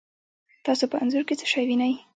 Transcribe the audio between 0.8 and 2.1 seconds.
په انځور کې څه شی وینئ؟